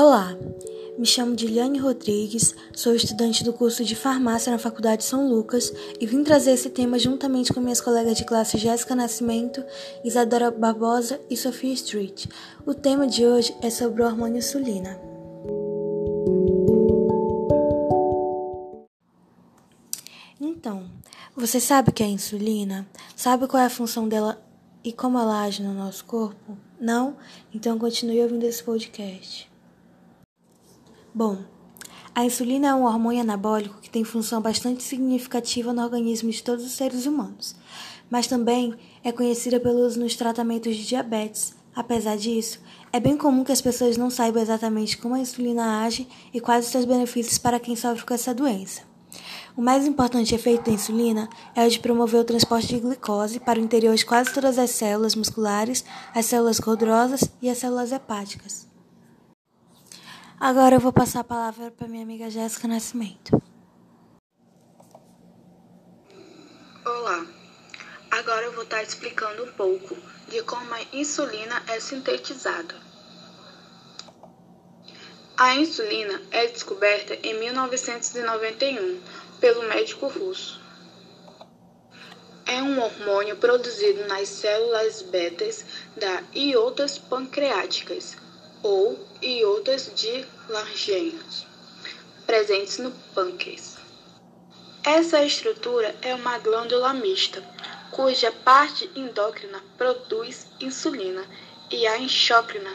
[0.00, 0.38] Olá,
[0.96, 6.06] me chamo Diliane Rodrigues, sou estudante do curso de farmácia na Faculdade São Lucas e
[6.06, 9.60] vim trazer esse tema juntamente com minhas colegas de classe Jéssica Nascimento,
[10.04, 12.26] Isadora Barbosa e Sofia Street.
[12.64, 15.00] O tema de hoje é sobre o hormônio insulina.
[20.40, 20.88] Então,
[21.34, 22.86] você sabe o que é insulina?
[23.16, 24.40] Sabe qual é a função dela
[24.84, 26.56] e como ela age no nosso corpo?
[26.80, 27.16] Não?
[27.52, 29.57] Então continue ouvindo esse podcast.
[31.18, 31.38] Bom,
[32.14, 36.64] a insulina é um hormônio anabólico que tem função bastante significativa no organismo de todos
[36.64, 37.56] os seres humanos,
[38.08, 38.72] mas também
[39.02, 41.56] é conhecida pelo uso nos tratamentos de diabetes.
[41.74, 42.60] Apesar disso,
[42.92, 46.66] é bem comum que as pessoas não saibam exatamente como a insulina age e quais
[46.66, 48.82] os seus benefícios para quem sofre com essa doença.
[49.56, 53.58] O mais importante efeito da insulina é o de promover o transporte de glicose para
[53.58, 58.67] o interior de quase todas as células musculares, as células gordurosas e as células hepáticas.
[60.40, 63.42] Agora eu vou passar a palavra para minha amiga Jéssica Nascimento.
[66.86, 67.26] Olá,
[68.08, 69.96] agora eu vou estar explicando um pouco
[70.28, 72.76] de como a insulina é sintetizada.
[75.36, 79.00] A insulina é descoberta em 1991
[79.40, 80.60] pelo médico russo.
[82.46, 85.64] É um hormônio produzido nas células betas
[85.96, 88.27] da iotas pancreáticas
[88.62, 91.46] ou iotas de Langerhans,
[92.26, 93.76] presentes no pâncreas.
[94.84, 97.42] Essa estrutura é uma glândula mista,
[97.90, 101.24] cuja parte endócrina produz insulina
[101.70, 102.72] e a endócrina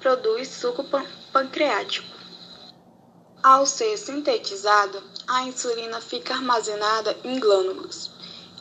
[0.00, 0.84] produz suco
[1.32, 2.16] pancreático.
[3.42, 8.15] Ao ser sintetizada, a insulina fica armazenada em glândulas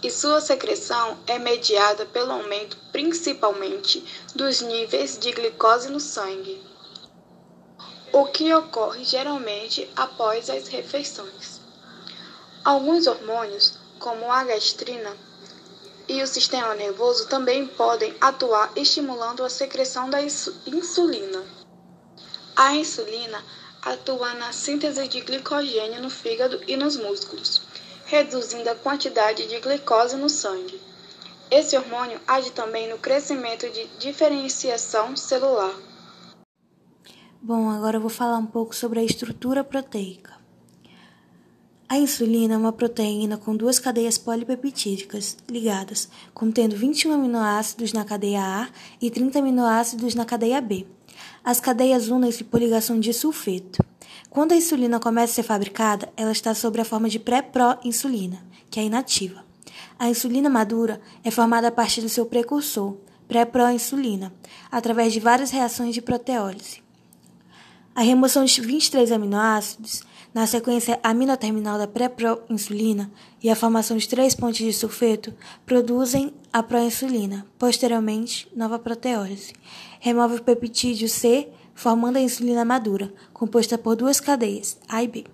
[0.06, 6.62] e sua secreção é mediada pelo aumento principalmente dos níveis de glicose no sangue,
[8.14, 11.60] o que ocorre geralmente após as refeições.
[12.64, 15.12] Alguns hormônios, como a gastrina
[16.08, 21.44] e o sistema nervoso, também podem atuar estimulando a secreção da insulina.
[22.56, 23.44] A insulina
[23.82, 27.65] atua na síntese de glicogênio no fígado e nos músculos,
[28.06, 30.80] reduzindo a quantidade de glicose no sangue.
[31.50, 35.76] Esse hormônio age também no crescimento de diferenciação celular.
[37.42, 40.34] Bom, agora eu vou falar um pouco sobre a estrutura proteica.
[41.88, 48.42] A insulina é uma proteína com duas cadeias polipeptídicas ligadas, contendo 21 aminoácidos na cadeia
[48.42, 50.88] A e 30 aminoácidos na cadeia B.
[51.46, 53.86] As cadeias unem-se por ligação de sulfeto.
[54.32, 58.80] Quando a insulina começa a ser fabricada, ela está sob a forma de pré-pró-insulina, que
[58.80, 59.46] é inativa.
[60.00, 62.98] A insulina madura é formada a partir do seu precursor,
[63.28, 64.34] pré-pró-insulina,
[64.72, 66.82] através de várias reações de proteólise.
[67.94, 70.02] A remoção de 23 aminoácidos
[70.36, 73.10] na sequência aminoterminal da pré-proinsulina
[73.42, 75.34] e a formação de três pontes de sulfeto
[75.66, 79.54] produzem a proinsulina, posteriormente nova proteólise.
[80.02, 85.26] Remove o peptídeo C, formando a insulina madura, composta por duas cadeias, A e B.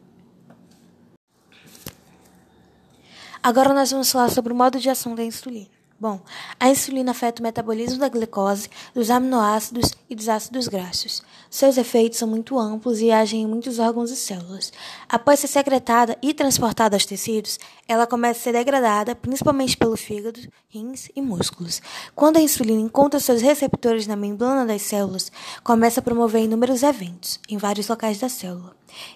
[3.41, 5.80] Agora nós vamos falar sobre o modo de ação da insulina.
[6.01, 6.19] Bom,
[6.59, 11.21] a insulina afeta o metabolismo da glicose, dos aminoácidos e dos ácidos graxos.
[11.47, 14.73] Seus efeitos são muito amplos e agem em muitos órgãos e células.
[15.07, 20.39] Após ser secretada e transportada aos tecidos, ela começa a ser degradada, principalmente pelo fígado,
[20.69, 21.83] rins e músculos.
[22.15, 25.31] Quando a insulina encontra seus receptores na membrana das células,
[25.63, 28.75] começa a promover inúmeros eventos em vários locais da célula.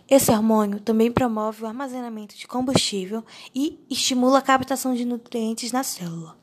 [0.10, 5.84] Esse hormônio também promove o armazenamento de combustível e estimula a captação de nutrientes na
[5.84, 6.38] célula.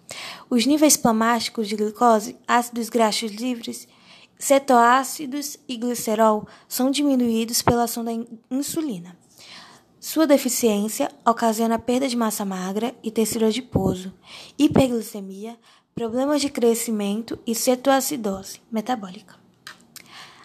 [0.51, 3.89] Os níveis plasmáticos de glicose, ácidos graxos livres,
[4.39, 8.13] cetoácidos e glicerol são diminuídos pela ação da
[8.51, 9.17] insulina.
[10.01, 14.13] Sua deficiência ocasiona perda de massa magra e tecido adiposo,
[14.59, 15.57] hiperglicemia,
[15.95, 19.42] problemas de crescimento e cetoacidose metabólica.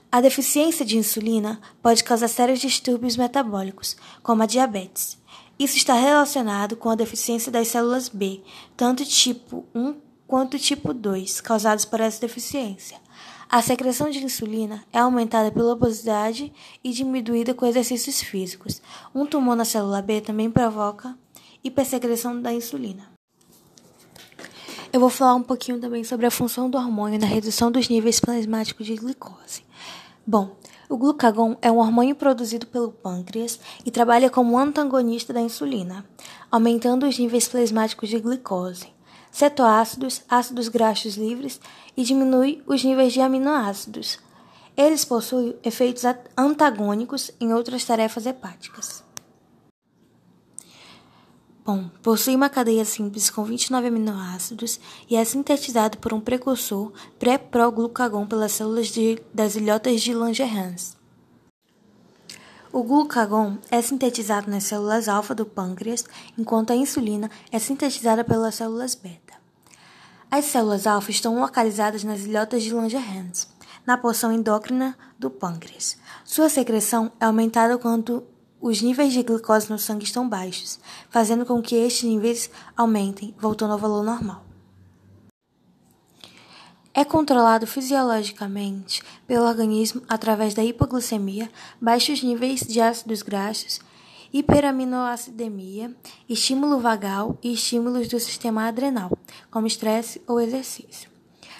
[0.10, 5.18] A deficiência de insulina pode causar sérios distúrbios metabólicos, como a diabetes.
[5.60, 8.42] Isso está relacionado com a deficiência das células B,
[8.78, 9.96] tanto tipo 1
[10.26, 12.98] quanto tipo 2, causados por essa deficiência.
[13.50, 18.82] A secreção de insulina é aumentada pela obesidade e diminuída com exercícios físicos.
[19.14, 21.18] Um tumor na célula B também provoca
[21.64, 23.17] hipersecreção da insulina.
[24.92, 28.22] Eu vou falar um pouquinho também sobre a função do hormônio na redução dos níveis
[28.22, 29.64] plasmáticos de glicose.
[30.26, 30.56] Bom,
[30.90, 36.06] o glucagon é um hormônio produzido pelo pâncreas e trabalha como antagonista da insulina,
[36.50, 38.88] aumentando os níveis plasmáticos de glicose,
[39.30, 41.60] cetoácidos, ácidos graxos livres
[41.96, 44.20] e diminui os níveis de aminoácidos.
[44.76, 46.04] Eles possuem efeitos
[46.38, 49.07] antagônicos em outras tarefas hepáticas.
[51.68, 54.80] Bom, possui uma cadeia simples com 29 aminoácidos
[55.10, 60.96] e é sintetizado por um precursor pré-proglucagon pelas células de, das ilhotas de Langerhans.
[62.72, 66.06] O glucagon é sintetizado nas células alfa do pâncreas,
[66.38, 69.34] enquanto a insulina é sintetizada pelas células beta.
[70.32, 73.46] As células alfa estão localizadas nas ilhotas de Langerhans,
[73.86, 75.98] na porção endócrina do pâncreas.
[76.24, 78.24] Sua secreção é aumentada quando
[78.60, 83.74] os níveis de glicose no sangue estão baixos, fazendo com que estes níveis aumentem, voltando
[83.74, 84.44] ao valor normal.
[86.94, 91.50] É controlado fisiologicamente pelo organismo através da hipoglicemia,
[91.80, 93.80] baixos níveis de ácidos graxos,
[94.34, 95.96] hiperaminoacidemia,
[96.28, 99.12] estímulo vagal e estímulos do sistema adrenal,
[99.52, 101.17] como estresse ou exercício.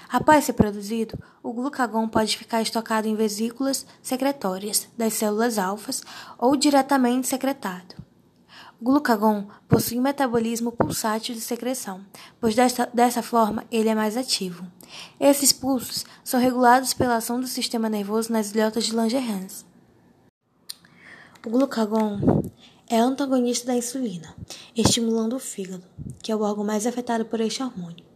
[0.10, 6.02] Após ser produzido, o glucagon pode ficar estocado em vesículas secretórias das células alfas
[6.38, 7.96] ou diretamente secretado.
[8.80, 12.06] O glucagon possui um metabolismo pulsátil de secreção,
[12.40, 14.66] pois desta, dessa forma ele é mais ativo.
[15.20, 19.66] Esses pulsos são regulados pela ação do sistema nervoso nas ilhotas de Langerhans.
[21.46, 22.44] O glucagon
[22.88, 24.34] é antagonista da insulina,
[24.76, 25.84] estimulando o fígado,
[26.22, 28.07] que é o órgão mais afetado por este hormônio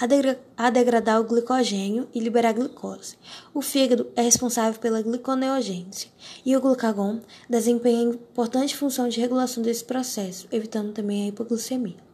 [0.00, 3.16] a, degra a degradar o glicogênio e liberar glicose.
[3.52, 6.08] O fígado é responsável pela gliconeogênese
[6.44, 12.05] e o glucagon desempenha importante função de regulação desse processo, evitando também a hipoglicemia.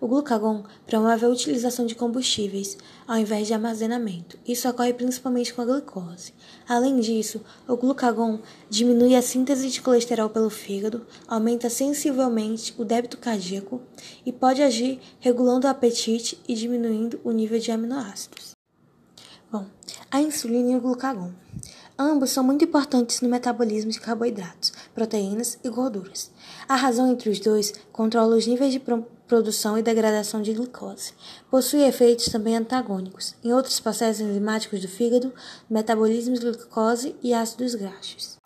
[0.00, 2.76] O glucagon promove a utilização de combustíveis
[3.06, 4.38] ao invés de armazenamento.
[4.46, 6.32] Isso ocorre principalmente com a glicose.
[6.68, 13.18] Além disso, o glucagon diminui a síntese de colesterol pelo fígado, aumenta sensivelmente o débito
[13.18, 13.80] cardíaco
[14.24, 18.56] e pode agir regulando o apetite e diminuindo o nível de aminoácidos.
[19.50, 19.66] Bom,
[20.10, 21.32] a insulina e o glucagon.
[22.00, 26.30] Ambos são muito importantes no metabolismo de carboidratos, proteínas e gorduras.
[26.68, 28.82] A razão entre os dois controla os níveis de
[29.26, 31.12] produção e degradação de glicose.
[31.50, 35.32] Possui efeitos também antagônicos em outros processos enzimáticos do fígado,
[35.68, 38.38] metabolismo de glicose e ácidos graxos.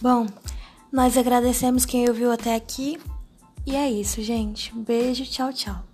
[0.00, 0.26] Bom,
[0.92, 3.00] nós agradecemos quem ouviu até aqui.
[3.66, 4.70] E é isso, gente.
[4.74, 5.93] Beijo, tchau, tchau.